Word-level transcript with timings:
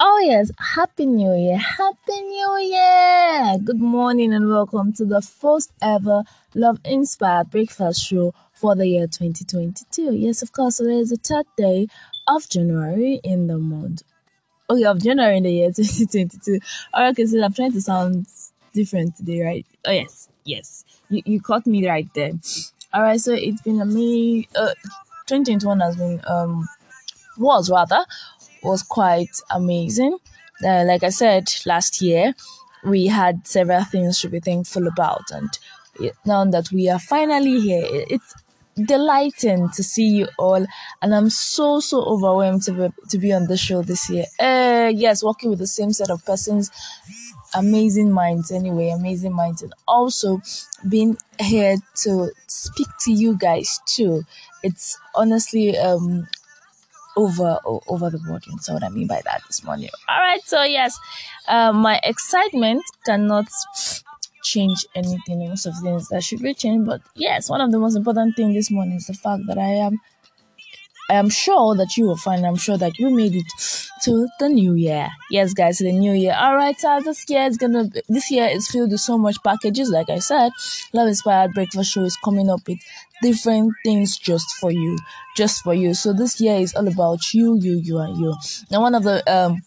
Oh, 0.00 0.22
yes, 0.24 0.50
Happy 0.58 1.04
New 1.04 1.34
Year! 1.34 1.58
Happy 1.58 2.20
New 2.22 2.58
Year! 2.58 3.58
Good 3.62 3.80
morning 3.80 4.32
and 4.32 4.48
welcome 4.48 4.94
to 4.94 5.04
the 5.04 5.20
first 5.20 5.72
ever 5.82 6.22
Love 6.54 6.80
Inspired 6.86 7.50
Breakfast 7.50 8.02
Show 8.02 8.32
for 8.54 8.74
the 8.74 8.86
year 8.86 9.06
2022. 9.06 10.14
Yes, 10.14 10.40
of 10.40 10.52
course, 10.52 10.78
today 10.78 11.00
is 11.00 11.10
the 11.10 11.16
third 11.16 11.44
day 11.54 11.88
of 12.26 12.48
January 12.48 13.20
in 13.22 13.46
the 13.46 13.58
month. 13.58 14.02
Okay, 14.70 14.84
of 14.84 15.02
January 15.02 15.36
in 15.36 15.42
the 15.42 15.52
year 15.52 15.70
2022. 15.76 16.60
All 16.94 17.02
right, 17.02 17.10
okay, 17.10 17.26
so 17.26 17.42
I'm 17.44 17.52
trying 17.52 17.72
to 17.72 17.82
sound 17.82 18.26
different 18.72 19.16
today, 19.16 19.42
right? 19.42 19.66
Oh, 19.86 19.90
yes, 19.90 20.30
yes, 20.44 20.86
you, 21.10 21.20
you 21.26 21.42
caught 21.42 21.66
me 21.66 21.86
right 21.86 22.08
there. 22.14 22.32
All 22.94 23.02
right, 23.02 23.20
so 23.20 23.34
it's 23.34 23.60
been 23.60 23.80
a 23.82 23.84
me. 23.84 24.48
Uh, 24.56 24.72
2021 25.30 25.80
has 25.80 25.96
been, 25.96 26.20
um, 26.26 26.68
was 27.38 27.70
rather 27.70 28.04
was 28.62 28.82
quite 28.82 29.40
amazing. 29.50 30.18
Uh, 30.64 30.84
like 30.84 31.02
I 31.02 31.10
said 31.10 31.48
last 31.64 32.02
year, 32.02 32.34
we 32.84 33.06
had 33.06 33.46
several 33.46 33.84
things 33.84 34.20
to 34.20 34.28
be 34.28 34.40
thankful 34.40 34.86
about, 34.86 35.30
and 35.30 35.48
now 36.24 36.44
that 36.44 36.70
we 36.72 36.88
are 36.88 36.98
finally 36.98 37.60
here, 37.60 37.82
it's 37.86 38.34
delighting 38.76 39.68
to 39.70 39.82
see 39.82 40.08
you 40.08 40.28
all, 40.38 40.66
and 41.02 41.14
I'm 41.14 41.30
so 41.30 41.80
so 41.80 42.02
overwhelmed 42.02 42.62
to 42.64 42.72
be, 42.72 42.88
to 43.10 43.18
be 43.18 43.32
on 43.32 43.46
the 43.46 43.56
show 43.56 43.82
this 43.82 44.10
year. 44.10 44.24
Uh, 44.38 44.90
yes, 44.94 45.22
working 45.22 45.50
with 45.50 45.58
the 45.58 45.66
same 45.66 45.92
set 45.92 46.10
of 46.10 46.24
persons, 46.24 46.70
amazing 47.54 48.10
minds. 48.10 48.50
Anyway, 48.50 48.90
amazing 48.90 49.32
minds, 49.32 49.62
and 49.62 49.74
also 49.86 50.40
being 50.88 51.16
here 51.38 51.76
to 52.02 52.30
speak 52.46 52.88
to 53.00 53.12
you 53.12 53.36
guys 53.36 53.80
too. 53.86 54.24
It's 54.62 54.98
honestly 55.14 55.76
um 55.78 56.28
over 57.16 57.58
over 57.64 58.10
the 58.10 58.18
board. 58.18 58.44
You 58.46 58.52
know 58.52 58.74
what 58.74 58.84
I 58.84 58.88
mean 58.88 59.06
by 59.06 59.20
that 59.24 59.42
this 59.46 59.64
morning. 59.64 59.88
All 60.08 60.18
right, 60.18 60.42
so 60.44 60.62
yes, 60.62 60.98
uh, 61.48 61.72
my 61.72 62.00
excitement 62.04 62.82
cannot 63.04 63.46
change 64.42 64.86
anything. 64.94 65.48
Most 65.48 65.66
of 65.66 65.74
the 65.76 65.82
things 65.82 66.08
that 66.08 66.22
should 66.22 66.40
be 66.42 66.54
changed, 66.54 66.86
but 66.86 67.00
yes, 67.14 67.50
one 67.50 67.60
of 67.60 67.70
the 67.72 67.78
most 67.78 67.96
important 67.96 68.36
things 68.36 68.54
this 68.54 68.70
morning 68.70 68.96
is 68.96 69.06
the 69.06 69.14
fact 69.14 69.42
that 69.48 69.58
I 69.58 69.74
am 69.86 70.00
I 71.10 71.14
am 71.14 71.28
sure 71.28 71.74
that 71.74 71.96
you 71.96 72.04
will 72.04 72.16
find, 72.16 72.46
I'm 72.46 72.54
sure 72.54 72.78
that 72.78 72.96
you 73.00 73.10
made 73.10 73.34
it 73.34 73.46
to 74.04 74.28
the 74.38 74.48
new 74.48 74.74
year. 74.74 75.08
Yes, 75.28 75.52
guys, 75.52 75.78
the 75.78 75.90
new 75.90 76.12
year. 76.12 76.36
All 76.38 76.54
right, 76.54 76.78
so 76.78 77.00
this 77.04 77.28
year 77.28 77.42
is 77.46 77.56
gonna, 77.56 77.88
be, 77.88 78.00
this 78.08 78.30
year 78.30 78.46
is 78.46 78.68
filled 78.68 78.92
with 78.92 79.00
so 79.00 79.18
much 79.18 79.36
packages. 79.42 79.90
Like 79.90 80.08
I 80.08 80.20
said, 80.20 80.52
Love 80.92 81.08
Inspired 81.08 81.52
Breakfast 81.52 81.90
Show 81.90 82.04
is 82.04 82.16
coming 82.24 82.48
up 82.48 82.60
with 82.64 82.78
different 83.22 83.72
things 83.84 84.18
just 84.18 84.46
for 84.60 84.70
you, 84.70 84.98
just 85.36 85.62
for 85.62 85.74
you. 85.74 85.94
So 85.94 86.12
this 86.12 86.40
year 86.40 86.56
is 86.56 86.74
all 86.74 86.88
about 86.88 87.32
you, 87.34 87.58
you, 87.60 87.78
you, 87.78 87.98
and 87.98 88.16
you. 88.18 88.34
Now, 88.70 88.80
one 88.80 88.94
of 88.94 89.02
the, 89.04 89.22
um, 89.32 89.62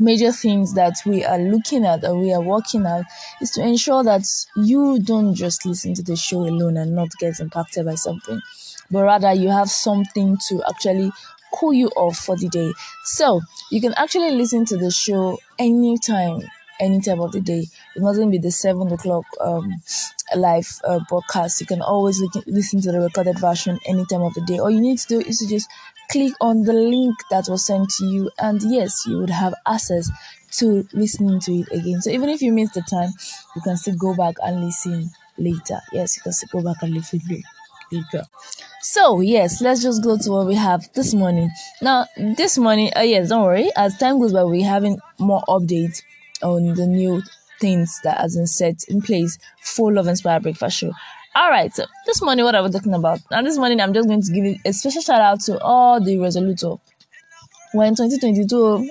major 0.00 0.30
things 0.30 0.74
that 0.74 0.94
we 1.04 1.24
are 1.24 1.38
looking 1.40 1.84
at 1.84 2.04
or 2.04 2.16
we 2.16 2.32
are 2.32 2.40
working 2.40 2.86
at 2.86 3.04
is 3.40 3.50
to 3.50 3.60
ensure 3.60 4.04
that 4.04 4.22
you 4.56 5.00
don't 5.00 5.34
just 5.34 5.66
listen 5.66 5.92
to 5.92 6.02
the 6.04 6.14
show 6.14 6.38
alone 6.40 6.76
and 6.76 6.94
not 6.94 7.08
get 7.18 7.40
impacted 7.40 7.84
by 7.84 7.96
something 7.96 8.40
but 8.90 9.02
rather 9.02 9.32
you 9.32 9.48
have 9.48 9.68
something 9.68 10.36
to 10.48 10.62
actually 10.68 11.10
cool 11.54 11.72
you 11.72 11.88
off 11.96 12.16
for 12.18 12.36
the 12.36 12.48
day. 12.48 12.72
So 13.04 13.40
you 13.70 13.80
can 13.80 13.94
actually 13.96 14.32
listen 14.32 14.64
to 14.66 14.76
the 14.76 14.90
show 14.90 15.38
anytime, 15.58 16.42
any 16.80 17.00
time 17.00 17.20
of 17.20 17.32
the 17.32 17.40
day. 17.40 17.66
It 17.96 18.02
mustn't 18.02 18.30
be 18.30 18.38
the 18.38 18.50
seven 18.50 18.92
o'clock 18.92 19.24
um, 19.40 19.76
live 20.36 20.80
uh, 20.84 21.00
broadcast. 21.08 21.60
You 21.60 21.66
can 21.66 21.82
always 21.82 22.20
listen 22.46 22.80
to 22.82 22.92
the 22.92 23.00
recorded 23.00 23.38
version 23.38 23.78
any 23.86 24.04
time 24.06 24.22
of 24.22 24.34
the 24.34 24.42
day. 24.42 24.58
All 24.58 24.70
you 24.70 24.80
need 24.80 24.98
to 24.98 25.08
do 25.08 25.20
is 25.20 25.38
to 25.38 25.48
just 25.48 25.68
click 26.10 26.32
on 26.40 26.62
the 26.62 26.72
link 26.72 27.14
that 27.30 27.46
was 27.48 27.66
sent 27.66 27.90
to 27.98 28.04
you, 28.06 28.30
and 28.38 28.60
yes, 28.62 29.04
you 29.06 29.18
would 29.18 29.30
have 29.30 29.54
access 29.66 30.10
to 30.52 30.86
listening 30.92 31.40
to 31.40 31.52
it 31.52 31.68
again. 31.72 32.00
So 32.00 32.10
even 32.10 32.28
if 32.28 32.40
you 32.40 32.52
miss 32.52 32.72
the 32.72 32.82
time, 32.82 33.10
you 33.54 33.62
can 33.62 33.76
still 33.76 33.96
go 33.96 34.14
back 34.16 34.36
and 34.42 34.64
listen 34.64 35.10
later. 35.36 35.80
Yes, 35.92 36.16
you 36.16 36.22
can 36.22 36.32
still 36.32 36.60
go 36.60 36.72
back 36.72 36.82
and 36.82 36.94
listen 36.94 37.20
later. 37.92 38.24
So 38.80 39.20
yes, 39.20 39.60
let's 39.60 39.82
just 39.82 40.02
go 40.02 40.16
to 40.16 40.30
what 40.30 40.46
we 40.46 40.54
have 40.54 40.90
this 40.94 41.12
morning. 41.14 41.50
Now, 41.82 42.06
this 42.16 42.56
morning, 42.58 42.90
uh, 42.96 43.00
yes, 43.00 43.28
don't 43.28 43.44
worry. 43.44 43.70
As 43.76 43.96
time 43.98 44.18
goes 44.18 44.32
by, 44.32 44.44
we're 44.44 44.66
having 44.66 44.98
more 45.18 45.42
updates 45.48 46.02
on 46.42 46.74
the 46.74 46.86
new 46.86 47.22
things 47.60 48.00
that 48.04 48.18
has 48.18 48.36
been 48.36 48.46
set 48.46 48.84
in 48.88 49.02
place 49.02 49.38
for 49.60 49.92
Love 49.92 50.08
Inspired 50.08 50.42
Breakfast 50.42 50.78
Show. 50.78 50.92
All 51.34 51.50
right, 51.50 51.74
so 51.74 51.84
this 52.06 52.20
morning, 52.22 52.44
what 52.44 52.54
are 52.54 52.64
we 52.64 52.70
talking 52.70 52.94
about? 52.94 53.20
Now, 53.30 53.42
this 53.42 53.58
morning, 53.58 53.80
I'm 53.80 53.92
just 53.92 54.08
going 54.08 54.22
to 54.22 54.32
give 54.32 54.56
a 54.64 54.72
special 54.72 55.02
shout 55.02 55.20
out 55.20 55.40
to 55.42 55.60
all 55.60 56.00
the 56.00 56.16
resolutor. 56.16 56.80
When 57.72 57.94
2022, 57.94 58.90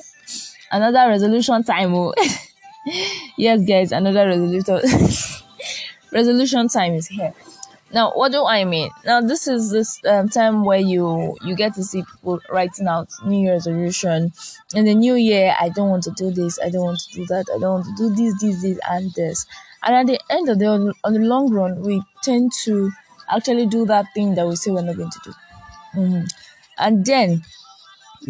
another 0.72 1.10
resolution 1.10 1.64
time. 1.64 1.94
Oh. 1.94 2.14
yes, 3.38 3.62
guys, 3.68 3.92
another 3.92 4.28
resolution. 4.28 4.80
resolution 6.12 6.68
time 6.70 6.94
is 6.94 7.08
here. 7.08 7.34
Now, 7.94 8.12
what 8.12 8.34
do 8.34 8.46
I 8.46 8.66
mean? 8.66 8.90
Now, 9.06 9.22
this 9.22 9.48
is 9.48 9.72
this 9.72 10.02
um, 10.06 10.28
time 10.28 10.66
where 10.66 10.80
you 10.80 11.38
you 11.42 11.56
get 11.56 11.76
to 11.76 11.84
see 11.84 12.04
people 12.04 12.42
writing 12.50 12.88
out 12.88 13.10
New 13.26 13.40
Year's 13.40 13.66
resolution. 13.66 14.34
In 14.76 14.86
the 14.86 14.94
new 14.94 15.16
year, 15.16 15.56
I 15.60 15.70
don't 15.70 15.90
want 15.90 16.04
to 16.04 16.12
do 16.12 16.32
this, 16.32 16.60
I 16.62 16.70
don't 16.70 16.84
want 16.84 17.00
to 17.00 17.14
do 17.14 17.26
that, 17.28 17.46
I 17.54 17.60
don't 17.60 17.76
want 17.76 17.86
to 17.86 17.96
do 17.96 18.14
this, 18.14 18.42
this, 18.42 18.62
this, 18.62 18.80
and 18.90 19.14
this. 19.14 19.46
And 19.84 19.96
at 19.96 20.06
the 20.08 20.20
end 20.30 20.50
of 20.50 20.60
the 20.60 20.94
on 21.04 21.14
the 21.14 21.20
long 21.20 21.50
run, 21.50 21.82
we 21.82 22.02
tend 22.24 22.52
to 22.64 22.92
actually 23.30 23.68
do 23.68 23.86
that 23.86 24.08
thing 24.14 24.36
that 24.36 24.46
we 24.48 24.58
say 24.58 24.72
we're 24.72 24.82
not 24.82 24.98
going 24.98 25.12
to 25.12 25.20
do. 25.24 25.34
Mm-hmm. 25.96 26.26
And 26.80 27.06
then, 27.06 27.44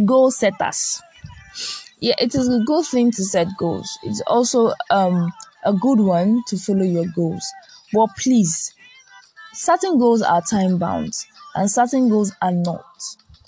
goal 0.06 0.30
setters. 0.30 1.02
Yeah, 2.00 2.14
it 2.20 2.36
is 2.36 2.48
a 2.48 2.60
good 2.60 2.86
thing 2.86 3.10
to 3.12 3.24
set 3.24 3.48
goals. 3.58 3.98
It's 4.04 4.22
also 4.22 4.74
um 4.92 5.34
a 5.64 5.74
good 5.74 6.00
one 6.00 6.44
to 6.48 6.58
follow 6.58 6.84
your 6.84 7.08
goals. 7.16 7.52
But 7.92 8.10
please 8.18 8.76
certain 9.58 9.98
goals 9.98 10.22
are 10.22 10.42
time 10.42 10.78
bound 10.78 11.14
and 11.56 11.70
certain 11.70 12.10
goals 12.10 12.32
are 12.42 12.52
not. 12.52 12.86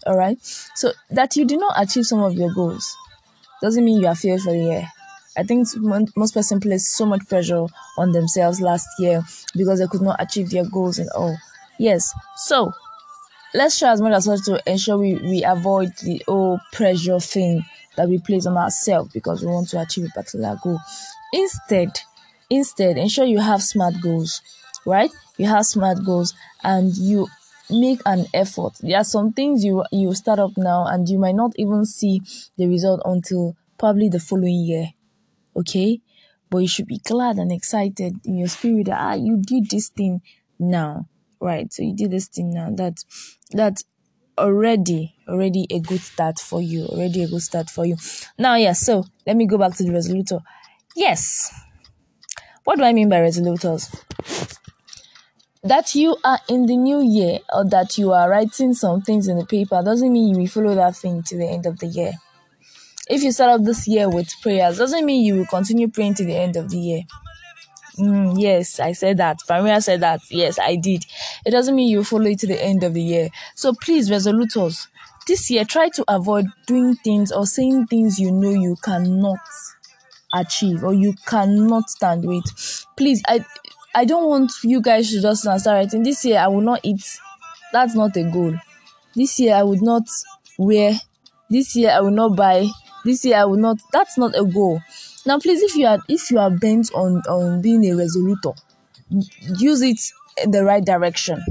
All 0.06 0.18
right. 0.18 0.38
So 0.76 0.92
that 1.12 1.36
you 1.36 1.46
did 1.46 1.60
not 1.60 1.74
achieve 1.78 2.06
some 2.06 2.22
of 2.22 2.34
your 2.34 2.54
goals 2.54 2.96
doesn't 3.62 3.84
mean 3.84 4.02
you 4.02 4.08
are 4.08 4.16
failed 4.16 4.42
for 4.42 4.52
the 4.52 4.58
year. 4.60 4.88
I 5.38 5.44
think 5.44 5.68
most 6.16 6.34
person 6.34 6.60
placed 6.60 6.94
so 6.94 7.06
much 7.06 7.28
pressure 7.28 7.66
on 7.98 8.12
themselves 8.12 8.62
last 8.62 8.88
year 9.00 9.24
because 9.56 9.80
they 9.80 9.88
could 9.88 10.02
not 10.02 10.22
achieve 10.22 10.50
their 10.50 10.66
goals 10.66 11.00
and 11.00 11.10
all. 11.12 11.38
Yes. 11.78 12.14
So 12.38 12.74
let's 13.54 13.78
try 13.80 13.92
as 13.92 14.02
much 14.02 14.14
as 14.14 14.28
possible 14.28 14.58
to 14.60 14.72
ensure 14.72 14.98
we, 14.98 15.16
we 15.16 15.44
avoid 15.44 15.94
the 16.04 16.22
whole 16.28 16.60
pressure 16.72 17.20
thing 17.20 17.66
that 17.96 18.10
we 18.10 18.20
place 18.20 18.46
on 18.46 18.58
ourselves 18.58 19.12
because 19.14 19.42
we 19.44 19.48
want 19.52 19.70
to 19.70 19.82
achieve 19.82 20.06
a 20.06 20.10
particular 20.10 20.58
goal. 20.64 20.80
Instead, 21.34 22.00
instead, 22.50 22.98
ensure 22.98 23.26
you 23.26 23.40
have 23.40 23.62
smart 23.62 23.96
goals, 24.02 24.42
right? 24.86 25.12
You 25.40 25.48
have 25.48 25.66
smart 25.66 26.06
goals 26.06 26.34
and 26.64 26.96
you 26.98 27.28
make 27.70 28.02
an 28.06 28.26
effort. 28.34 28.74
There 28.82 28.98
are 28.98 29.06
some 29.06 29.32
things 29.32 29.64
you 29.64 29.84
you 29.92 30.14
start 30.14 30.38
up 30.38 30.52
now 30.58 30.86
and 30.86 31.08
you 31.08 31.18
might 31.18 31.36
not 31.36 31.54
even 31.56 31.86
see 31.86 32.22
the 32.58 32.68
result 32.68 33.02
until 33.06 33.56
probably 33.78 34.10
the 34.10 34.20
following 34.20 34.60
year. 34.66 34.90
Okay? 35.56 36.02
But 36.50 36.60
you 36.60 36.68
should 36.68 36.88
be 36.88 37.00
glad 37.00 37.38
and 37.38 37.52
excited 37.52 38.16
in 38.26 38.38
your 38.38 38.50
spirit 38.50 38.88
that 38.88 39.00
ah 39.00 39.14
you 39.14 39.42
did 39.42 39.70
this 39.70 39.90
thing 39.90 40.22
now. 40.60 41.08
Right. 41.40 41.72
So 41.72 41.84
you 41.84 41.96
did 41.96 42.12
this 42.12 42.28
thing 42.28 42.54
now. 42.54 42.70
That 42.72 42.98
that's 43.52 43.86
already 44.38 45.16
already 45.28 45.68
a 45.70 45.80
good 45.80 46.02
start 46.02 46.38
for 46.40 46.62
you. 46.62 46.86
Already 46.86 47.24
a 47.24 47.28
good 47.28 47.42
start 47.42 47.70
for 47.70 47.86
you. 47.86 47.96
Now 48.38 48.56
yeah, 48.56 48.74
so 48.74 49.06
let 49.26 49.38
me 49.38 49.48
go 49.48 49.58
back 49.58 49.76
to 49.78 49.84
the 49.84 49.92
resolutor. 49.92 50.42
Yes. 50.98 51.54
What 52.66 52.78
do 52.78 52.84
I 52.84 52.92
mean 52.92 53.08
by 53.08 53.20
resolutors? 53.20 53.90
That 55.64 55.94
you 55.94 56.16
are 56.24 56.40
in 56.48 56.66
the 56.66 56.78
new 56.78 57.02
year 57.02 57.40
or 57.54 57.68
that 57.70 57.98
you 57.98 58.12
are 58.14 58.30
writing 58.30 58.74
some 58.74 59.02
things 59.02 59.28
in 59.28 59.38
the 59.38 59.46
paper 59.46 59.82
doesn't 59.84 60.12
mean 60.12 60.30
you 60.34 60.38
will 60.40 60.48
follow 60.48 60.76
that 60.76 60.96
thing 60.96 61.22
to 61.24 61.38
the 61.38 61.48
end 61.48 61.66
of 61.66 61.80
the 61.80 61.88
year. 61.88 62.14
If 63.10 63.24
you 63.24 63.32
start 63.32 63.60
off 63.60 63.66
this 63.66 63.88
year 63.88 64.08
with 64.08 64.30
prayers, 64.42 64.78
doesn't 64.78 65.06
mean 65.06 65.26
you 65.26 65.36
will 65.36 65.46
continue 65.48 65.90
praying 65.90 66.14
to 66.16 66.26
the 66.26 66.36
end 66.36 66.56
of 66.56 66.70
the 66.70 66.78
year. 66.78 67.02
Mm, 67.98 68.40
yes, 68.40 68.80
I 68.80 68.94
said 68.94 69.18
that. 69.18 69.40
Pamela 69.48 69.82
said 69.82 70.02
that. 70.02 70.22
Yes, 70.30 70.58
I 70.60 70.76
did. 70.76 71.06
It 71.46 71.52
doesn't 71.52 71.76
mean 71.76 71.90
you 71.90 72.04
follow 72.04 72.28
it 72.28 72.40
to 72.40 72.48
the 72.48 72.64
end 72.64 72.84
of 72.84 72.94
the 72.94 73.02
year. 73.02 73.30
So 73.56 73.74
please, 73.74 74.10
resolutors, 74.10 74.88
this 75.28 75.50
year 75.52 75.66
try 75.66 75.90
to 75.90 76.06
avoid 76.08 76.46
doing 76.68 76.96
things 76.96 77.32
or 77.32 77.46
saying 77.46 77.88
things 77.88 78.20
you 78.20 78.32
know 78.32 78.52
you 78.52 78.78
cannot 78.84 79.40
achieve 80.34 80.84
or 80.84 80.94
you 80.94 81.14
cannot 81.26 81.90
stand 81.90 82.26
with. 82.26 82.46
Please, 82.96 83.22
I 83.28 83.44
I 83.96 84.06
don't 84.06 84.28
want 84.30 84.52
you 84.64 84.82
guys 84.82 85.12
to 85.12 85.22
just 85.22 85.42
start 85.42 85.66
writing. 85.66 86.04
This 86.04 86.24
year 86.26 86.40
I 86.40 86.48
will 86.48 86.62
not 86.62 86.80
eat. 86.84 87.04
That's 87.74 87.96
not 87.96 88.16
a 88.18 88.24
goal. 88.24 88.54
This 89.16 89.40
year 89.40 89.56
I 89.56 89.64
would 89.64 89.82
not 89.82 90.04
wear. 90.58 90.94
This 91.50 91.76
year 91.76 91.92
I 91.92 92.00
will 92.02 92.12
not 92.12 92.36
buy. 92.36 92.68
This 93.04 93.26
year 93.26 93.38
I 93.38 93.46
will 93.46 93.58
not. 93.58 93.78
That's 93.92 94.18
not 94.18 94.38
a 94.38 94.46
goal. 94.46 94.82
Now, 95.26 95.40
please, 95.40 95.62
if 95.62 95.76
you 95.76 95.88
are 95.88 96.00
if 96.08 96.32
you 96.32 96.40
are 96.40 96.52
bent 96.52 96.92
on 96.94 97.22
on 97.28 97.62
being 97.62 97.84
a 97.86 97.96
resolutor, 97.96 98.58
use 99.58 99.82
it 99.82 100.00
in 100.44 100.52
the 100.52 100.64
right 100.64 100.84
direction. 100.84 101.44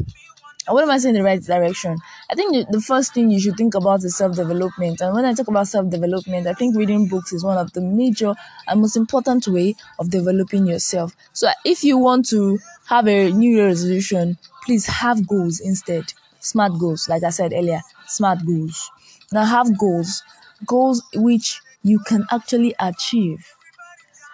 And 0.69 0.75
what 0.75 0.85
am 0.85 0.91
I 0.91 0.99
saying 0.99 1.17
in 1.17 1.23
the 1.23 1.25
right 1.25 1.43
direction? 1.43 1.97
I 2.31 2.35
think 2.35 2.53
the, 2.53 2.73
the 2.73 2.81
first 2.81 3.15
thing 3.15 3.31
you 3.31 3.41
should 3.41 3.57
think 3.57 3.75
about 3.75 4.05
is 4.05 4.17
self 4.17 4.37
development. 4.37 5.01
And 5.01 5.15
when 5.15 5.25
I 5.25 5.33
talk 5.33 5.49
about 5.49 5.67
self 5.67 5.89
development, 5.91 6.47
I 6.47 6.53
think 6.53 6.77
reading 6.77 7.09
books 7.09 7.33
is 7.33 7.43
one 7.43 7.57
of 7.57 7.73
the 7.73 7.81
major 7.81 8.35
and 8.69 8.81
most 8.81 8.97
important 8.97 9.49
way 9.49 9.75
of 9.99 10.11
developing 10.11 10.67
yourself. 10.67 11.17
So 11.33 11.49
if 11.65 11.83
you 11.83 11.97
want 11.99 12.29
to 12.29 12.59
have 12.87 13.09
a 13.09 13.31
New 13.33 13.51
Year 13.57 13.67
resolution, 13.67 14.37
please 14.65 14.87
have 14.87 15.27
goals 15.27 15.59
instead. 15.61 16.13
Smart 16.41 16.79
goals, 16.79 17.09
like 17.09 17.25
I 17.25 17.31
said 17.31 17.53
earlier, 17.55 17.81
smart 18.07 18.45
goals. 18.47 18.91
Now 19.33 19.45
have 19.45 19.77
goals, 19.79 20.23
goals 20.67 21.03
which 21.15 21.61
you 21.83 21.99
can 22.01 22.27
actually 22.31 22.75
achieve. 22.79 23.55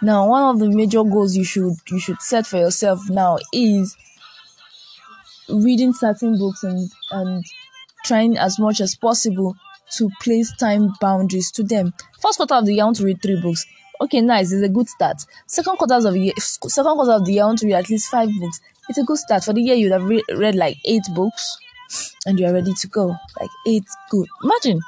Now, 0.02 0.28
one 0.28 0.42
of 0.42 0.58
the 0.58 0.68
major 0.68 1.02
goals 1.02 1.36
you 1.36 1.44
should 1.44 1.74
you 1.90 1.98
should 1.98 2.20
set 2.20 2.46
for 2.46 2.58
yourself 2.58 3.08
now 3.08 3.38
is 3.52 3.96
reading 5.48 5.92
certain 5.92 6.38
books 6.38 6.62
and 6.62 6.90
and 7.10 7.44
trying 8.04 8.36
as 8.36 8.58
much 8.58 8.80
as 8.80 8.94
possible 8.94 9.56
to 9.92 10.10
place 10.20 10.54
time 10.56 10.92
boundaries 11.00 11.50
to 11.52 11.62
them. 11.62 11.92
First 12.20 12.36
quarter 12.38 12.54
of 12.54 12.66
the 12.66 12.74
year, 12.74 12.82
I 12.82 12.86
want 12.86 12.96
to 12.98 13.04
read 13.04 13.22
three 13.22 13.40
books. 13.40 13.64
Okay, 14.00 14.20
nice. 14.20 14.52
It's 14.52 14.62
a 14.62 14.68
good 14.68 14.88
start. 14.88 15.24
Second 15.46 15.76
quarter 15.76 15.94
of 15.94 16.02
the 16.12 16.18
year, 16.18 16.32
second 16.38 16.94
quarter 16.94 17.12
of 17.12 17.24
the 17.24 17.32
year, 17.32 17.44
I 17.44 17.46
want 17.46 17.60
to 17.60 17.66
read 17.66 17.74
at 17.74 17.90
least 17.90 18.10
five 18.10 18.28
books. 18.40 18.60
It's 18.88 18.98
a 18.98 19.04
good 19.04 19.18
start. 19.18 19.44
For 19.44 19.52
the 19.52 19.62
year, 19.62 19.76
you'd 19.76 19.92
have 19.92 20.04
re- 20.04 20.24
read 20.34 20.56
like 20.56 20.76
eight 20.84 21.04
books, 21.14 21.56
and 22.26 22.38
you 22.38 22.46
are 22.46 22.52
ready 22.52 22.74
to 22.74 22.86
go. 22.88 23.14
Like 23.40 23.50
eight 23.66 23.84
good. 24.10 24.26
Imagine 24.42 24.80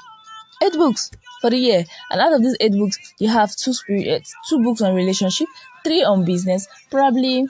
eight 0.63 0.73
books 0.73 1.11
for 1.41 1.51
the 1.51 1.57
year, 1.59 1.85
and 2.11 2.21
out 2.21 2.33
of 2.33 2.43
these 2.43 2.57
eight 2.61 2.73
books, 2.73 2.99
you 3.19 3.29
have 3.29 3.55
two 3.55 3.73
spirit, 3.73 4.07
eh, 4.07 4.21
two 4.49 4.63
books 4.63 4.81
on 4.83 4.95
relationship, 4.95 5.47
three 5.85 6.03
on 6.03 6.25
business. 6.25 6.67
Probably 6.91 7.47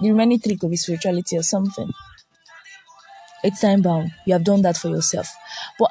the 0.00 0.10
remaining 0.10 0.40
three 0.40 0.56
could 0.56 0.70
be 0.70 0.76
spirituality 0.76 1.36
or 1.36 1.42
something. 1.42 1.90
It's 3.42 3.60
time 3.60 3.82
bound. 3.82 4.12
You 4.26 4.34
have 4.34 4.44
done 4.44 4.62
that 4.62 4.76
for 4.76 4.88
yourself. 4.88 5.28
But 5.78 5.90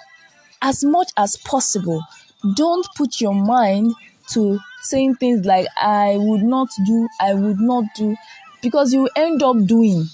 as 0.62 0.84
much 0.84 1.12
as 1.18 1.38
possible, 1.38 2.04
don't 2.56 2.88
put 2.96 3.19
your 3.22 3.34
mind 3.34 3.94
to 4.31 4.60
saying 4.81 5.16
things 5.16 5.46
like, 5.46 5.68
I 5.81 6.16
would 6.18 6.44
not 6.44 6.69
do, 6.86 7.07
I 7.19 7.34
would 7.34 7.60
not 7.60 7.86
do, 7.96 8.16
because 8.62 8.94
you 8.94 9.10
end 9.16 9.42
up 9.44 9.66
doing. 9.66 10.06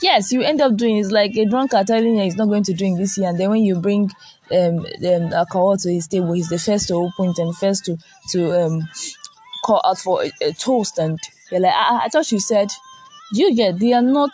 Yes, 0.00 0.32
you 0.32 0.42
end 0.42 0.60
up 0.60 0.76
doing. 0.76 0.98
It's 0.98 1.10
like 1.10 1.36
a 1.36 1.44
drunkard 1.44 1.88
telling 1.88 2.14
you 2.14 2.22
he's 2.22 2.36
not 2.36 2.46
going 2.48 2.62
to 2.64 2.72
drink 2.72 2.98
this 2.98 3.18
year, 3.18 3.30
and 3.30 3.38
then 3.40 3.50
when 3.50 3.64
you 3.64 3.74
bring 3.80 4.10
um, 4.52 4.86
um 5.06 5.32
alcohol 5.32 5.76
to 5.76 5.92
his 5.92 6.06
table, 6.06 6.32
he's 6.32 6.48
the 6.48 6.58
first 6.58 6.86
to 6.88 6.94
open 6.94 7.30
it 7.30 7.38
and 7.38 7.56
first 7.56 7.84
to 7.86 7.98
to 8.30 8.64
um 8.64 8.88
call 9.64 9.80
out 9.84 9.98
for 9.98 10.22
a, 10.22 10.30
a 10.40 10.52
toast, 10.52 10.98
and 10.98 11.18
you're 11.50 11.60
like, 11.60 11.74
I, 11.74 12.02
I 12.04 12.08
thought 12.10 12.30
you 12.30 12.38
said, 12.38 12.68
you 13.32 13.54
get 13.56 13.80
they 13.80 13.92
are 13.92 14.02
not 14.02 14.30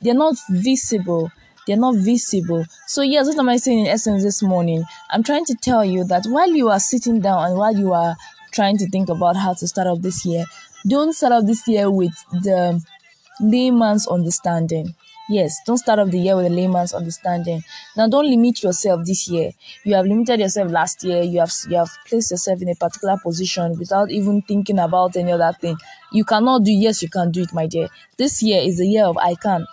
they're 0.00 0.14
not 0.14 0.36
visible. 0.50 1.30
They're 1.66 1.76
not 1.76 1.96
visible. 1.96 2.64
So 2.86 3.02
yes, 3.02 3.26
what 3.26 3.38
am 3.38 3.48
I 3.48 3.56
saying 3.56 3.80
in 3.80 3.86
essence 3.86 4.22
this 4.22 4.42
morning? 4.42 4.84
I'm 5.10 5.22
trying 5.22 5.44
to 5.46 5.54
tell 5.54 5.84
you 5.84 6.04
that 6.04 6.26
while 6.26 6.50
you 6.50 6.68
are 6.68 6.78
sitting 6.78 7.20
down 7.20 7.44
and 7.44 7.58
while 7.58 7.74
you 7.76 7.92
are 7.92 8.14
trying 8.52 8.78
to 8.78 8.88
think 8.88 9.08
about 9.08 9.36
how 9.36 9.54
to 9.54 9.66
start 9.66 9.88
off 9.88 10.02
this 10.02 10.24
year, 10.24 10.44
don't 10.86 11.12
start 11.12 11.32
off 11.32 11.46
this 11.46 11.66
year 11.66 11.90
with 11.90 12.12
the 12.30 12.80
layman's 13.40 14.06
understanding. 14.06 14.94
Yes, 15.28 15.58
don't 15.66 15.78
start 15.78 15.98
off 15.98 16.10
the 16.10 16.20
year 16.20 16.36
with 16.36 16.46
a 16.46 16.50
layman's 16.50 16.94
understanding. 16.94 17.64
Now, 17.96 18.06
don't 18.06 18.30
limit 18.30 18.62
yourself 18.62 19.04
this 19.04 19.28
year. 19.28 19.50
You 19.82 19.96
have 19.96 20.06
limited 20.06 20.38
yourself 20.38 20.70
last 20.70 21.02
year. 21.02 21.22
You 21.22 21.40
have 21.40 21.50
you 21.68 21.78
have 21.78 21.90
placed 22.06 22.30
yourself 22.30 22.62
in 22.62 22.68
a 22.68 22.76
particular 22.76 23.16
position 23.20 23.76
without 23.76 24.12
even 24.12 24.42
thinking 24.42 24.78
about 24.78 25.16
any 25.16 25.32
other 25.32 25.52
thing. 25.60 25.76
You 26.12 26.24
cannot 26.24 26.62
do. 26.62 26.70
Yes, 26.70 27.02
you 27.02 27.08
can 27.08 27.32
do 27.32 27.42
it, 27.42 27.52
my 27.52 27.66
dear. 27.66 27.88
This 28.16 28.40
year 28.40 28.60
is 28.62 28.78
the 28.78 28.86
year 28.86 29.04
of 29.04 29.18
I 29.18 29.34
can. 29.34 29.66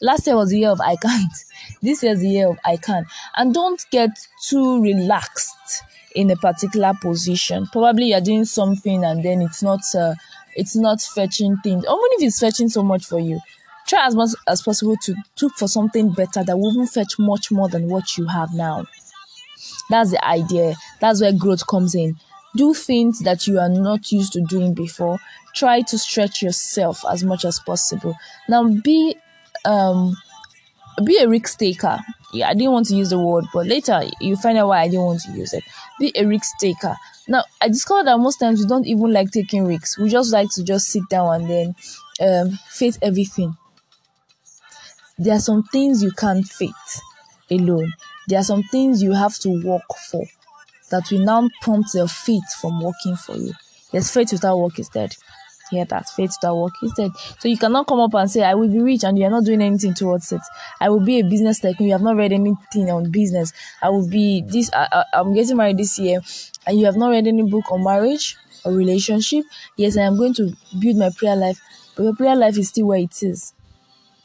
Last 0.00 0.26
year 0.26 0.36
was 0.36 0.50
the 0.50 0.58
year 0.58 0.70
of 0.70 0.80
I 0.80 0.96
can't. 0.96 1.32
This 1.82 2.02
year 2.02 2.12
is 2.12 2.20
the 2.20 2.28
year 2.28 2.48
of 2.48 2.58
I 2.64 2.76
can. 2.76 3.06
And 3.36 3.52
don't 3.52 3.84
get 3.90 4.10
too 4.48 4.82
relaxed 4.82 5.82
in 6.14 6.30
a 6.30 6.36
particular 6.36 6.92
position. 7.00 7.66
Probably 7.72 8.10
you're 8.10 8.20
doing 8.20 8.44
something 8.44 9.04
and 9.04 9.24
then 9.24 9.42
it's 9.42 9.62
not 9.62 9.80
uh, 9.96 10.14
it's 10.54 10.76
not 10.76 11.00
fetching 11.00 11.56
things. 11.62 11.84
Or 11.84 11.96
even 11.96 12.08
if 12.18 12.28
it's 12.28 12.40
fetching 12.40 12.68
so 12.68 12.82
much 12.82 13.04
for 13.06 13.18
you, 13.18 13.40
try 13.86 14.06
as 14.06 14.14
much 14.14 14.30
as 14.48 14.62
possible 14.62 14.96
to 15.02 15.14
look 15.40 15.54
for 15.54 15.68
something 15.68 16.12
better 16.12 16.44
that 16.44 16.56
even 16.56 16.86
fetch 16.86 17.18
much 17.18 17.50
more 17.50 17.68
than 17.68 17.88
what 17.88 18.16
you 18.16 18.26
have 18.26 18.52
now. 18.54 18.84
That's 19.90 20.10
the 20.10 20.24
idea. 20.24 20.74
That's 21.00 21.20
where 21.20 21.32
growth 21.32 21.66
comes 21.66 21.94
in. 21.94 22.16
Do 22.56 22.74
things 22.74 23.20
that 23.20 23.46
you 23.46 23.58
are 23.58 23.68
not 23.68 24.12
used 24.12 24.34
to 24.34 24.40
doing 24.42 24.74
before. 24.74 25.18
Try 25.54 25.80
to 25.82 25.98
stretch 25.98 26.42
yourself 26.42 27.02
as 27.10 27.24
much 27.24 27.44
as 27.44 27.58
possible. 27.60 28.14
Now 28.48 28.68
be 28.68 29.16
um 29.64 30.16
be 31.04 31.18
a 31.18 31.28
risk 31.28 31.58
taker. 31.58 31.98
Yeah, 32.32 32.48
I 32.48 32.54
didn't 32.54 32.72
want 32.72 32.86
to 32.86 32.94
use 32.96 33.10
the 33.10 33.18
word, 33.18 33.44
but 33.52 33.66
later 33.66 34.02
you 34.20 34.36
find 34.36 34.56
out 34.58 34.68
why 34.68 34.82
I 34.82 34.88
didn't 34.88 35.04
want 35.04 35.20
to 35.22 35.32
use 35.32 35.52
it. 35.52 35.64
Be 35.98 36.12
a 36.16 36.24
risk 36.26 36.58
taker. 36.58 36.96
Now 37.28 37.44
I 37.60 37.68
discovered 37.68 38.06
that 38.06 38.18
most 38.18 38.38
times 38.38 38.60
we 38.60 38.66
don't 38.66 38.86
even 38.86 39.12
like 39.12 39.30
taking 39.30 39.64
risks. 39.66 39.98
We 39.98 40.08
just 40.08 40.32
like 40.32 40.50
to 40.52 40.64
just 40.64 40.86
sit 40.88 41.08
down 41.08 41.42
and 41.42 41.50
then 41.50 41.74
um, 42.20 42.58
face 42.68 42.98
everything. 43.02 43.56
There 45.18 45.34
are 45.34 45.40
some 45.40 45.62
things 45.64 46.02
you 46.02 46.10
can't 46.12 46.46
face 46.46 47.00
alone. 47.50 47.92
There 48.28 48.38
are 48.40 48.44
some 48.44 48.62
things 48.64 49.02
you 49.02 49.12
have 49.12 49.38
to 49.40 49.62
work 49.62 49.82
for 50.10 50.24
that 50.90 51.10
will 51.10 51.20
now 51.20 51.48
prompt 51.60 51.94
your 51.94 52.08
faith 52.08 52.50
from 52.60 52.80
working 52.80 53.16
for 53.16 53.36
you. 53.36 53.52
Yes, 53.92 54.12
faith 54.12 54.32
without 54.32 54.58
work 54.58 54.78
is 54.78 54.88
dead 54.88 55.14
hear 55.72 55.84
that 55.86 56.08
faith 56.08 56.36
that 56.42 56.54
work 56.54 56.74
instead. 56.82 57.10
So 57.38 57.48
you 57.48 57.56
cannot 57.56 57.86
come 57.86 58.00
up 58.00 58.14
and 58.14 58.30
say, 58.30 58.42
I 58.42 58.54
will 58.54 58.68
be 58.68 58.80
rich 58.80 59.04
and 59.04 59.18
you're 59.18 59.30
not 59.30 59.44
doing 59.44 59.62
anything 59.62 59.94
towards 59.94 60.30
it. 60.32 60.42
I 60.80 60.88
will 60.90 61.04
be 61.04 61.20
a 61.20 61.24
business 61.24 61.60
tycoon. 61.60 61.86
You 61.86 61.92
have 61.92 62.02
not 62.02 62.16
read 62.16 62.32
anything 62.32 62.90
on 62.90 63.10
business. 63.10 63.52
I 63.82 63.88
will 63.88 64.08
be 64.08 64.42
this, 64.42 64.70
I, 64.72 64.88
I, 64.92 65.04
I'm 65.14 65.34
getting 65.34 65.56
married 65.56 65.78
this 65.78 65.98
year 65.98 66.20
and 66.66 66.78
you 66.78 66.86
have 66.86 66.96
not 66.96 67.10
read 67.10 67.26
any 67.26 67.42
book 67.42 67.70
on 67.72 67.82
marriage 67.82 68.36
or 68.64 68.72
relationship. 68.72 69.44
Yes, 69.76 69.96
I 69.96 70.02
am 70.02 70.16
going 70.16 70.34
to 70.34 70.52
build 70.78 70.96
my 70.96 71.10
prayer 71.16 71.36
life, 71.36 71.60
but 71.96 72.04
your 72.04 72.14
prayer 72.14 72.36
life 72.36 72.56
is 72.58 72.68
still 72.68 72.86
where 72.86 73.00
it 73.00 73.22
is. 73.22 73.52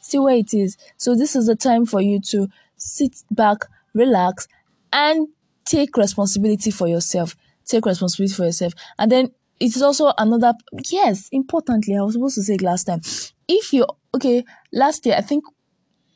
Still 0.00 0.24
where 0.24 0.36
it 0.36 0.54
is. 0.54 0.76
So 0.96 1.14
this 1.14 1.34
is 1.34 1.46
the 1.46 1.56
time 1.56 1.86
for 1.86 2.00
you 2.00 2.20
to 2.30 2.48
sit 2.76 3.22
back, 3.30 3.58
relax, 3.94 4.48
and 4.92 5.28
take 5.64 5.96
responsibility 5.96 6.70
for 6.70 6.88
yourself. 6.88 7.36
Take 7.66 7.84
responsibility 7.84 8.34
for 8.34 8.44
yourself. 8.44 8.72
And 8.98 9.12
then 9.12 9.32
it 9.60 9.74
is 9.74 9.82
also 9.82 10.12
another 10.18 10.52
yes 10.90 11.28
importantly 11.32 11.96
i 11.96 12.00
was 12.02 12.14
supposed 12.14 12.36
to 12.36 12.42
say 12.42 12.54
it 12.54 12.62
last 12.62 12.84
time. 12.84 13.00
If 13.48 13.72
you 13.72 13.86
okay 14.14 14.44
last 14.72 15.06
year 15.06 15.16
i 15.16 15.20
think 15.20 15.44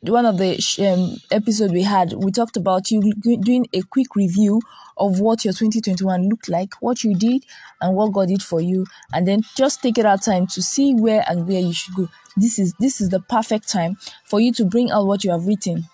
one 0.02 0.26
of 0.26 0.36
the 0.36 0.58
um, 0.80 1.16
episode 1.30 1.70
we 1.70 1.82
had 1.82 2.12
we 2.14 2.32
talked 2.32 2.56
about 2.56 2.90
you 2.90 3.00
doing 3.22 3.66
a 3.72 3.82
quick 3.82 4.16
review 4.16 4.60
of 4.96 5.20
what 5.20 5.44
your 5.44 5.54
2021 5.54 6.28
looked 6.28 6.48
like 6.48 6.74
what 6.80 7.04
you 7.04 7.14
did 7.14 7.44
and 7.80 7.94
what 7.94 8.12
god 8.12 8.28
did 8.28 8.42
for 8.42 8.60
you 8.60 8.84
and 9.12 9.28
then 9.28 9.42
just 9.54 9.80
take 9.80 9.98
it 9.98 10.04
out 10.04 10.20
time 10.22 10.46
to 10.46 10.60
see 10.60 10.92
where 10.94 11.24
and 11.28 11.46
where 11.46 11.60
you 11.60 11.72
should 11.72 11.94
go. 11.94 12.08
This 12.36 12.58
is 12.58 12.74
this 12.80 13.00
is 13.00 13.10
the 13.10 13.20
perfect 13.20 13.68
time 13.68 13.96
for 14.24 14.40
you 14.40 14.52
to 14.54 14.64
bring 14.64 14.90
out 14.90 15.06
what 15.06 15.22
you 15.22 15.30
have 15.30 15.46
written 15.46 15.84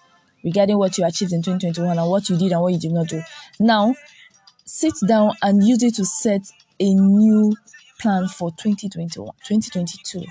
regarding 0.43 0.79
what 0.79 0.97
you 0.97 1.05
achieved 1.05 1.33
in 1.33 1.43
2021 1.43 1.99
and 1.99 2.09
what 2.09 2.31
you 2.31 2.39
did 2.39 2.53
and 2.53 2.63
what 2.63 2.73
you 2.73 2.79
did 2.79 2.93
not 2.93 3.09
do. 3.09 3.23
Now 3.61 3.95
sit 4.65 4.95
down 5.07 5.33
and 5.43 5.63
use 5.63 5.83
it 5.83 5.95
to 5.97 6.05
set 6.05 6.43
a 6.81 6.95
new 6.95 7.55
plan 8.01 8.29
for 8.29 8.51
2021, 8.53 9.31
2022. 9.47 10.25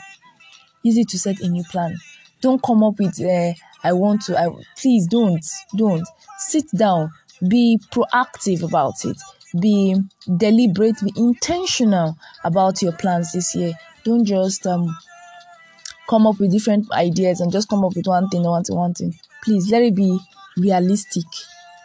Use 0.84 0.98
it 0.98 1.10
to 1.10 1.20
set 1.20 1.40
a 1.42 1.50
new 1.50 1.64
plan. 1.66 1.98
Don't 2.42 2.62
come 2.62 2.84
up 2.84 3.00
with, 3.00 3.20
uh, 3.22 3.54
I 3.84 3.94
want 3.94 4.22
to, 4.24 4.40
I, 4.40 4.48
please 4.78 5.08
don't, 5.08 5.44
don't. 5.76 6.08
Sit 6.38 6.66
down, 6.76 7.12
be 7.48 7.80
proactive 7.92 8.64
about 8.64 9.04
it, 9.06 9.18
be 9.60 9.96
deliberate, 10.38 10.96
be 11.04 11.14
intentional 11.18 12.18
about 12.44 12.82
your 12.82 12.94
plans 12.94 13.34
this 13.34 13.56
year. 13.56 13.74
Don't 14.04 14.24
just 14.26 14.66
um, 14.68 14.96
come 16.10 16.28
up 16.28 16.40
with 16.40 16.52
different 16.52 16.90
ideas 16.92 17.42
and 17.42 17.52
just 17.52 17.70
come 17.70 17.84
up 17.84 17.96
with 17.96 18.06
one 18.08 18.30
thing, 18.30 18.44
one 18.44 18.64
thing, 18.64 18.76
one 18.76 18.94
thing. 18.94 19.18
Please 19.44 19.72
let 19.72 19.82
it 19.82 19.96
be 19.96 20.18
realistic 20.58 21.26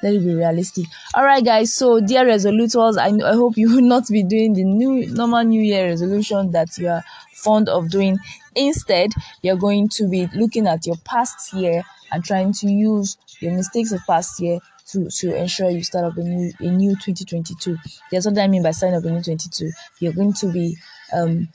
let 0.03 0.15
it 0.15 0.21
be 0.21 0.35
realistic. 0.35 0.87
All 1.15 1.25
right 1.25 1.45
guys 1.45 1.75
so 1.75 2.01
dear 2.01 2.27
resolutors 2.27 2.97
i, 2.97 3.07
I 3.09 3.35
hope 3.35 3.57
you 3.57 3.69
will 3.75 3.83
not 3.83 4.09
be 4.09 4.23
doing 4.23 4.55
the 4.55 4.65
new 4.65 5.07
normal 5.13 5.45
new 5.45 5.63
year 5.63 5.87
resolution 5.89 6.51
that 6.53 6.77
you 6.79 6.89
are 6.89 7.03
fond 7.35 7.69
of 7.69 7.91
doing. 7.91 8.19
Instead 8.55 9.13
you're 9.43 9.57
going 9.57 9.89
to 9.91 10.09
be 10.09 10.29
looking 10.35 10.67
at 10.67 10.87
your 10.87 10.97
past 11.05 11.53
year 11.55 11.83
and 12.11 12.25
trying 12.25 12.53
to 12.53 12.71
use 12.71 13.17
your 13.41 13.53
mistakes 13.53 13.93
of 13.93 14.01
past 14.07 14.41
year 14.41 14.59
to, 14.89 15.09
to 15.09 15.35
ensure 15.35 15.71
you 15.71 15.83
start 15.83 16.05
up 16.05 16.17
a 16.17 16.21
new 16.23 16.53
a 16.61 16.71
new 16.71 16.91
2022 16.97 17.79
that's 18.11 18.27
what 18.27 18.37
i 18.37 18.47
mean 18.49 18.63
by 18.63 18.73
starting 18.73 18.99
up 18.99 19.05
a 19.05 19.11
new 19.11 19.23
22 19.23 19.71
you're 20.01 20.13
going 20.13 20.33
to 20.33 20.53
be 20.53 20.77
um 21.15 21.49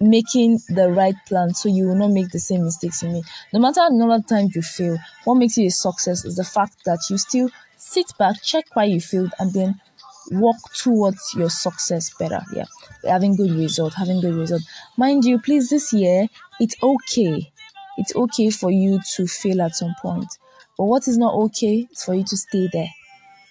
making 0.00 0.58
the 0.68 0.90
right 0.90 1.14
plan 1.26 1.54
so 1.54 1.68
you 1.68 1.86
will 1.86 1.94
not 1.94 2.10
make 2.10 2.30
the 2.30 2.38
same 2.38 2.64
mistakes 2.64 3.02
you 3.02 3.10
made. 3.10 3.24
No 3.52 3.60
matter 3.60 3.80
how 3.80 3.88
number 3.88 4.16
of 4.16 4.26
times 4.26 4.54
you 4.54 4.62
fail, 4.62 4.98
what 5.24 5.36
makes 5.36 5.56
you 5.56 5.66
a 5.66 5.70
success 5.70 6.24
is 6.24 6.36
the 6.36 6.44
fact 6.44 6.84
that 6.84 6.98
you 7.10 7.18
still 7.18 7.48
sit 7.84 8.06
back, 8.18 8.42
check 8.42 8.64
why 8.74 8.84
you 8.84 9.00
failed, 9.00 9.32
and 9.38 9.52
then 9.52 9.80
work 10.32 10.56
towards 10.74 11.34
your 11.36 11.50
success 11.50 12.10
better. 12.18 12.40
Yeah, 12.54 12.64
having 13.06 13.36
good 13.36 13.50
result, 13.52 13.94
having 13.94 14.20
good 14.20 14.34
result. 14.34 14.62
Mind 14.96 15.24
you, 15.24 15.38
please, 15.38 15.70
this 15.70 15.92
year 15.92 16.26
it's 16.60 16.76
okay. 16.82 17.52
it's 17.96 18.14
okay 18.16 18.50
for 18.50 18.70
you 18.70 19.00
to 19.14 19.26
fail 19.26 19.62
at 19.62 19.74
some 19.76 19.94
point. 20.02 20.26
But 20.76 20.84
what 20.86 21.06
is 21.06 21.16
not 21.18 21.34
okay 21.34 21.86
is 21.90 22.02
for 22.02 22.14
you 22.14 22.24
to 22.24 22.36
stay 22.36 22.68
there, 22.72 22.88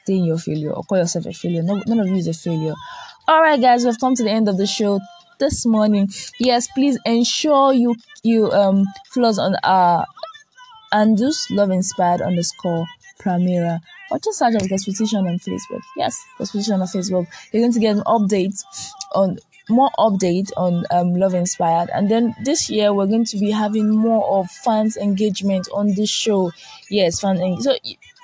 stay 0.03 0.15
in 0.17 0.25
your 0.25 0.37
failure, 0.37 0.71
or 0.71 0.83
call 0.83 0.97
yourself 0.97 1.25
a 1.25 1.31
failure. 1.33 1.63
No, 1.63 1.81
none 1.87 1.99
of 1.99 2.07
you 2.07 2.15
is 2.15 2.27
a 2.27 2.33
failure. 2.33 2.73
All 3.27 3.41
right, 3.41 3.59
guys, 3.61 3.85
we've 3.85 3.99
come 3.99 4.15
to 4.15 4.23
the 4.23 4.31
end 4.31 4.49
of 4.49 4.57
the 4.57 4.67
show 4.67 4.99
this 5.39 5.65
morning. 5.65 6.09
Yes, 6.39 6.67
please 6.75 6.99
ensure 7.05 7.73
you 7.73 7.95
you 8.23 8.51
um 8.51 8.85
follow 9.13 9.29
us 9.29 9.39
on 9.39 9.55
our 9.63 10.05
Andus 10.91 11.49
Love 11.49 11.71
Inspired 11.71 12.21
underscore 12.21 12.85
Primera 13.19 13.79
or 14.13 14.19
just 14.19 14.37
search 14.37 14.53
up 14.53 14.69
Gospel 14.69 14.93
on 15.17 15.39
Facebook. 15.39 15.81
Yes, 15.97 16.23
Gospel 16.37 16.61
on 16.73 16.81
Facebook. 16.81 17.27
You're 17.51 17.63
going 17.63 17.73
to 17.73 17.79
get 17.79 17.97
an 17.97 18.03
update 18.03 18.63
on 19.15 19.39
more 19.69 19.89
update 19.97 20.51
on 20.55 20.83
um, 20.91 21.15
Love 21.15 21.33
Inspired. 21.33 21.89
And 21.93 22.11
then 22.11 22.35
this 22.43 22.69
year 22.69 22.93
we're 22.93 23.07
going 23.07 23.25
to 23.25 23.37
be 23.39 23.49
having 23.49 23.89
more 23.89 24.39
of 24.39 24.51
fans 24.51 24.97
engagement 24.97 25.67
on 25.73 25.95
this 25.95 26.09
show. 26.09 26.51
Yes, 26.89 27.21
fan. 27.21 27.41
En- 27.41 27.61
so 27.61 27.75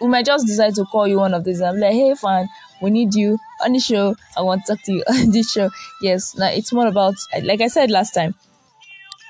we 0.01 0.07
might 0.07 0.25
just 0.25 0.45
decide 0.45 0.75
to 0.75 0.85
call 0.85 1.07
you 1.07 1.17
one 1.17 1.33
of 1.33 1.45
these. 1.45 1.61
I'm 1.61 1.79
like, 1.79 1.93
hey, 1.93 2.13
fan, 2.13 2.47
we 2.81 2.89
need 2.91 3.15
you 3.15 3.39
on 3.63 3.71
the 3.73 3.79
show. 3.79 4.15
I 4.37 4.41
want 4.41 4.65
to 4.65 4.75
talk 4.75 4.83
to 4.85 4.91
you 4.91 5.03
on 5.09 5.31
this 5.31 5.51
show. 5.51 5.69
Yes, 6.01 6.35
now 6.35 6.49
it's 6.49 6.73
more 6.73 6.87
about 6.87 7.15
like 7.43 7.61
I 7.61 7.67
said 7.67 7.89
last 7.89 8.13
time 8.13 8.35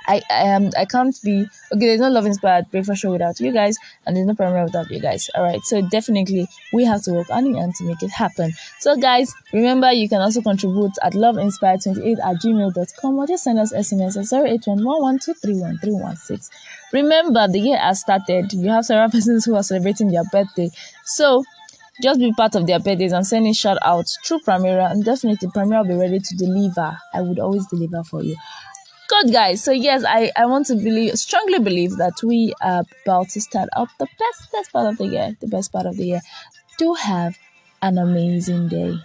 I 0.09 0.21
I 0.29 0.69
I 0.77 0.85
can't 0.85 1.15
be 1.23 1.45
okay. 1.71 1.85
There's 1.87 1.99
no 2.01 2.09
love 2.09 2.25
inspired 2.25 2.69
breakfast 2.71 3.01
show 3.01 3.11
without 3.11 3.39
you 3.39 3.51
guys, 3.53 3.77
and 4.05 4.17
there's 4.17 4.25
no 4.25 4.33
Primera 4.33 4.63
without 4.65 4.89
you 4.89 4.99
guys. 4.99 5.29
All 5.35 5.43
right, 5.43 5.61
so 5.61 5.81
definitely 5.87 6.47
we 6.73 6.83
have 6.85 7.03
to 7.03 7.11
work 7.13 7.29
on 7.29 7.45
end 7.55 7.75
to 7.75 7.83
make 7.83 8.01
it 8.01 8.09
happen. 8.09 8.53
So 8.79 8.95
guys, 8.97 9.31
remember 9.53 9.91
you 9.91 10.09
can 10.09 10.21
also 10.21 10.41
contribute 10.41 10.93
at 11.03 11.13
loveinspired28 11.13 12.17
at 12.19 12.37
gmail.com 12.41 13.19
or 13.19 13.27
just 13.27 13.43
send 13.43 13.59
us 13.59 13.71
SMS 13.71 14.17
at 14.17 14.25
0811231316. 14.61 16.49
Remember 16.91 17.47
the 17.47 17.59
year 17.59 17.77
has 17.77 17.99
started. 18.01 18.51
You 18.51 18.69
have 18.69 18.85
several 18.85 19.09
persons 19.15 19.45
who 19.45 19.55
are 19.55 19.63
celebrating 19.63 20.09
their 20.09 20.23
birthday, 20.31 20.71
so 21.05 21.43
just 22.01 22.19
be 22.19 22.31
part 22.33 22.55
of 22.55 22.65
their 22.65 22.79
birthdays 22.79 23.11
and 23.11 23.27
sending 23.27 23.53
shout 23.53 23.77
outs 23.83 24.17
through 24.25 24.39
Primera 24.39 24.89
and 24.89 25.03
definitely 25.03 25.49
Primera 25.49 25.81
will 25.81 25.89
be 25.89 25.99
ready 25.99 26.19
to 26.19 26.35
deliver. 26.35 26.97
I 27.13 27.21
would 27.21 27.39
always 27.39 27.67
deliver 27.67 28.03
for 28.03 28.23
you. 28.23 28.37
Good 29.09 29.33
guys. 29.33 29.63
So 29.63 29.71
yes, 29.71 30.03
I, 30.07 30.31
I 30.37 30.45
want 30.45 30.67
to 30.67 30.75
believe 30.75 31.17
strongly 31.19 31.59
believe 31.59 31.97
that 31.97 32.21
we 32.23 32.53
are 32.61 32.83
about 33.05 33.29
to 33.29 33.41
start 33.41 33.67
up 33.75 33.89
the 33.97 34.07
best 34.19 34.51
best 34.51 34.71
part 34.71 34.87
of 34.87 34.97
the 34.97 35.07
year, 35.07 35.35
the 35.41 35.47
best 35.47 35.71
part 35.71 35.85
of 35.85 35.97
the 35.97 36.05
year. 36.05 36.21
Do 36.77 36.93
have 36.93 37.35
an 37.81 37.97
amazing 37.97 38.67
day. 38.69 38.95